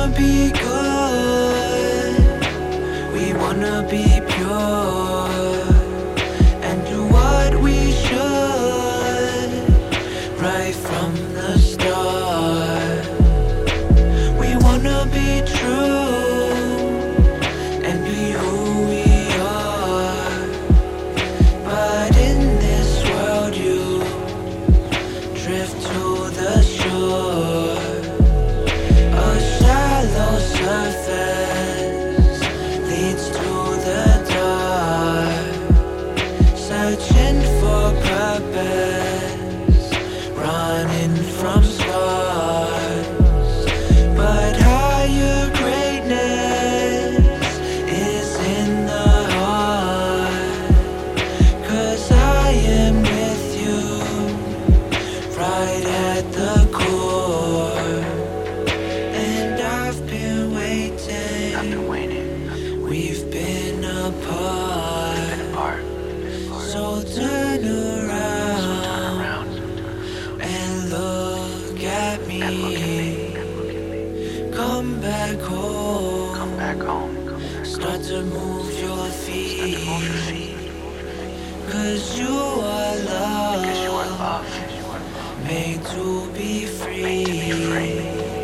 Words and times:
wanna 0.00 0.16
be 0.16 0.50
good. 0.50 2.14
We 3.12 3.34
wanna 3.34 3.86
be 3.90 4.04
pure 4.32 5.28
and 6.66 6.78
do 6.86 7.04
what 7.16 7.60
we 7.60 7.92
should 7.92 9.50
right 10.40 10.74
from 10.86 11.12
the 11.34 11.58
start. 11.58 13.04
We 14.40 14.56
wanna 14.64 15.06
be 15.12 15.42
true 15.54 16.48
and 17.86 17.98
be 18.04 18.22
who 18.40 18.56
we 18.92 19.06
are. 19.40 20.40
But 21.64 22.16
in 22.16 22.38
this 22.66 22.90
world, 23.10 23.54
you 23.54 24.02
drift 25.42 25.82
Come 74.80 75.02
back 75.02 75.38
home. 75.40 76.34
Come 76.36 76.56
back 76.56 76.78
home. 76.78 77.26
Come 77.28 77.48
back 77.52 77.66
Start 77.66 78.02
to 78.04 78.22
move 78.24 78.72
your 78.80 79.10
Move 79.86 80.02
your 80.08 80.18
feet. 80.18 80.30
feet. 80.30 80.72
Cause 81.70 82.18
you 82.18 82.28
are 82.28 82.96
Because 83.52 83.80
you 83.84 83.92
are 83.92 84.06
love. 84.06 84.20
love. 84.20 84.72
You 84.74 84.84
are 84.84 85.00
love. 85.14 85.44
Made 85.44 85.84
to 85.86 86.32
be 86.32 86.66
free. 86.66 87.02
Made 87.02 87.26
to 87.26 87.32
be 87.32 87.52
free. 87.52 88.39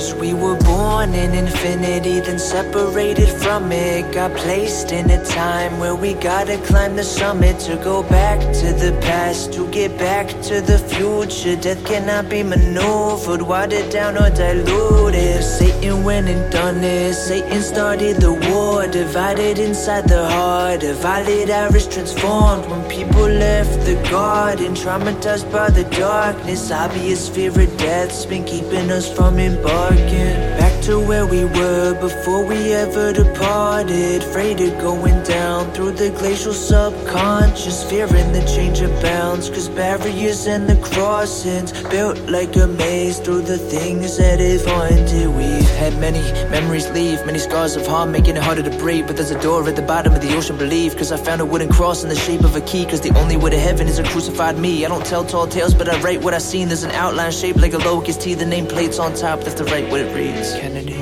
Cause 0.00 0.14
we 0.14 0.32
were 0.32 0.56
born 0.56 1.12
in 1.12 1.34
infinity, 1.34 2.20
then 2.20 2.38
separated 2.38 3.28
from 3.28 3.70
it. 3.70 4.10
Got 4.14 4.34
placed 4.34 4.92
in 4.92 5.10
a 5.10 5.22
time 5.26 5.78
where 5.78 5.94
we 5.94 6.14
gotta 6.14 6.56
climb 6.68 6.96
the 6.96 7.04
summit 7.04 7.60
to 7.68 7.76
go 7.76 8.02
back 8.02 8.38
to 8.40 8.72
the 8.72 8.98
past, 9.02 9.52
to 9.52 9.70
get 9.70 9.98
back 9.98 10.28
to 10.48 10.62
the 10.62 10.78
future. 10.78 11.54
Death 11.54 11.84
cannot 11.84 12.30
be 12.30 12.42
maneuvered, 12.42 13.42
watered 13.42 13.90
down 13.90 14.16
or 14.16 14.30
diluted. 14.30 15.44
Satan 15.44 16.02
went 16.02 16.28
and 16.28 16.50
done 16.50 16.82
it. 16.82 17.12
Satan 17.12 17.60
started 17.60 18.16
the 18.16 18.32
war, 18.32 18.86
divided 18.86 19.58
inside 19.58 20.08
the 20.08 20.24
heart. 20.30 20.82
A 20.82 20.94
violent 20.94 21.50
iris 21.50 21.86
transformed 21.86 22.64
when 22.70 22.82
people 22.88 23.28
left 23.28 23.84
the 23.84 23.96
garden, 24.08 24.72
traumatized 24.72 25.52
by 25.52 25.68
the 25.68 25.84
darkness. 25.90 26.70
Obvious 26.70 27.28
fear 27.28 27.50
of 27.50 27.76
death's 27.76 28.24
been 28.24 28.44
keeping 28.44 28.90
us 28.90 29.06
from 29.12 29.38
embarking. 29.38 29.89
Back 29.96 30.82
to 30.84 31.00
where 31.00 31.26
we 31.26 31.44
were 31.44 31.94
before 32.00 32.44
we 32.44 32.72
ever 32.72 33.12
departed. 33.12 34.22
Afraid 34.22 34.60
of 34.60 34.78
going 34.80 35.22
down 35.24 35.72
through 35.72 35.92
the 35.92 36.10
glacial 36.10 36.52
subconscious. 36.52 37.82
Fearing 37.90 38.32
the 38.32 38.42
change 38.44 38.80
of 38.80 38.90
bounds. 39.02 39.50
Cause 39.50 39.68
barriers 39.68 40.46
and 40.46 40.68
the 40.68 40.76
crossings 40.76 41.72
built 41.88 42.18
like 42.28 42.54
a 42.56 42.66
maze 42.66 43.18
through 43.18 43.42
the 43.42 43.58
things 43.58 44.16
that 44.18 44.38
have 44.38 44.64
haunted. 44.64 45.28
We've 45.34 45.70
had 45.76 45.98
many 45.98 46.20
memories 46.50 46.88
leave, 46.90 47.24
many 47.26 47.38
scars 47.38 47.76
of 47.76 47.86
harm, 47.86 48.12
making 48.12 48.36
it 48.36 48.42
harder 48.42 48.62
to 48.62 48.78
breathe. 48.78 49.06
But 49.06 49.16
there's 49.16 49.30
a 49.30 49.40
door 49.40 49.68
at 49.68 49.76
the 49.76 49.82
bottom 49.82 50.14
of 50.14 50.20
the 50.20 50.36
ocean, 50.36 50.56
believe. 50.56 50.96
Cause 50.96 51.10
I 51.12 51.16
found 51.16 51.40
a 51.40 51.46
wooden 51.46 51.68
cross 51.68 52.02
in 52.02 52.08
the 52.08 52.16
shape 52.16 52.42
of 52.42 52.54
a 52.54 52.60
key. 52.60 52.84
Cause 52.86 53.00
the 53.00 53.16
only 53.18 53.36
way 53.36 53.50
to 53.50 53.58
heaven 53.58 53.88
is 53.88 53.98
a 53.98 54.04
crucified 54.04 54.58
me. 54.58 54.84
I 54.84 54.88
don't 54.88 55.04
tell 55.04 55.24
tall 55.24 55.46
tales, 55.46 55.74
but 55.74 55.88
I 55.88 56.00
write 56.00 56.22
what 56.22 56.34
I 56.34 56.38
seen. 56.38 56.68
There's 56.68 56.84
an 56.84 56.92
outline 56.92 57.32
shaped 57.32 57.58
like 57.58 57.72
a 57.72 57.78
locust 57.78 58.20
T. 58.20 58.34
The 58.34 58.44
nameplate's 58.44 58.98
on 58.98 59.14
top, 59.14 59.40
that's 59.40 59.54
the 59.54 59.64
right 59.70 59.88
what 59.88 60.00
it 60.00 60.12
reads. 60.16 60.52
Kennedy. 60.54 60.98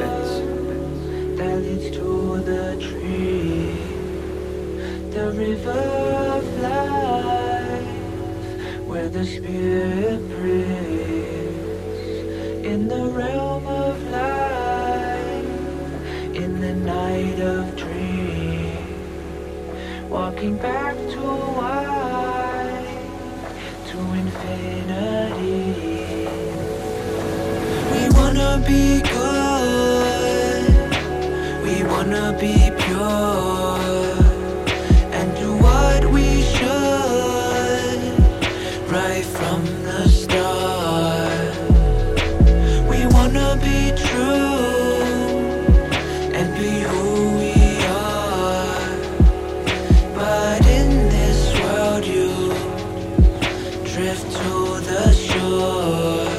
Betts. 0.00 0.32
That 1.36 1.56
leads 1.60 1.90
to 1.96 2.40
the 2.40 2.76
tree. 2.80 3.76
The 5.10 5.30
river 5.32 5.70
of 5.70 6.44
life. 6.60 7.88
Where 8.86 9.08
the 9.10 9.26
spirit 9.26 10.20
breathes. 10.30 12.08
In 12.64 12.88
the 12.88 13.04
realm 13.10 13.66
of 13.66 14.02
light. 14.10 15.44
In 16.34 16.60
the 16.60 16.74
night 16.74 17.38
of 17.40 17.76
dreams. 17.76 18.78
Walking 20.08 20.56
back 20.56 20.96
to 20.96 21.20
why. 21.58 22.82
To 23.88 23.98
infinity. 24.22 26.19
Be 28.66 29.00
good. 29.00 30.64
We 31.64 31.82
wanna 31.84 32.36
be 32.38 32.70
pure 32.78 33.78
and 35.16 35.28
do 35.36 35.56
what 35.56 36.04
we 36.12 36.42
should 36.42 38.00
right 38.90 39.24
from 39.24 39.64
the 39.82 40.08
start. 40.08 41.54
We 42.88 43.06
wanna 43.16 43.56
be 43.62 43.92
true 44.06 44.60
and 46.38 46.48
be 46.58 46.72
who 46.90 47.38
we 47.38 47.54
are. 47.86 48.90
But 50.14 50.66
in 50.66 51.08
this 51.16 51.40
world, 51.60 52.04
you 52.04 52.30
drift 53.92 54.26
to 54.38 54.80
the 54.90 55.12
shore. 55.12 56.29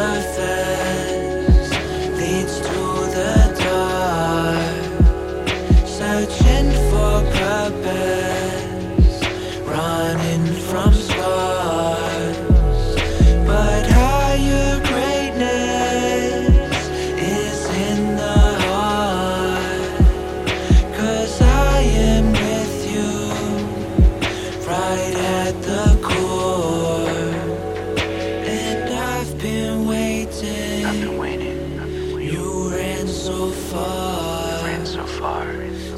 Surface 0.00 1.70
leads 2.18 2.56
to 2.60 2.80
the 3.16 3.36
dark. 3.60 4.80
Searching 5.98 6.70
for 6.88 7.16
purpose, 7.42 9.18
running 9.68 10.46
from 10.68 10.90
scars. 10.94 12.38
But 13.46 13.84
higher 14.00 14.72
greatness 14.90 16.78
is 17.18 17.58
in 17.88 18.00
the 18.16 18.40
heart. 18.64 19.92
Cause 20.96 21.34
I 21.42 21.78
am 22.10 22.26
with 22.32 22.76
you, 22.94 23.12
right 24.66 25.16
at 25.42 25.54
the 25.62 25.84
core. 26.02 26.49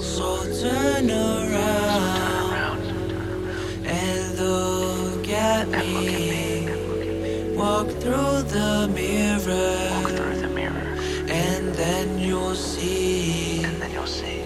So 0.01 0.27
turn 0.63 1.11
around 1.11 2.53
around. 2.53 2.81
Turn 3.11 3.29
around. 3.31 3.87
and 3.87 4.39
look 4.39 5.29
at 5.29 5.67
And 5.69 5.73
me. 5.73 6.07
me. 6.31 6.67
And 6.67 6.89
look 6.89 7.07
at 7.07 7.17
me. 7.27 7.57
Walk 7.57 7.89
through 8.03 8.43
the 8.57 8.89
Walk 8.89 8.91
mirror, 8.91 10.17
through 10.17 10.37
the 10.45 10.49
mirror. 10.49 10.89
and 11.29 11.75
then 11.75 12.19
you'll 12.19 12.55
see 12.55 13.63
And 13.65 13.81
then 13.83 13.91
you'll 13.93 14.07
see 14.07 14.43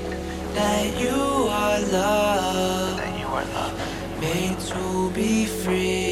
that 0.54 0.86
you 1.00 1.16
are 1.62 1.80
loved, 1.98 2.98
that 3.00 3.14
you 3.20 3.26
are 3.38 3.46
loved. 3.58 3.80
made 4.20 4.58
to 4.72 5.10
be 5.14 5.46
free. 5.46 6.05